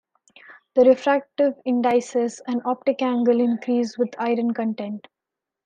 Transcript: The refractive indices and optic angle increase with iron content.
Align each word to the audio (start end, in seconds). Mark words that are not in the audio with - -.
The 0.73 0.81
refractive 0.83 1.53
indices 1.63 2.41
and 2.47 2.63
optic 2.65 3.03
angle 3.03 3.39
increase 3.39 3.99
with 3.99 4.09
iron 4.17 4.51
content. 4.51 5.05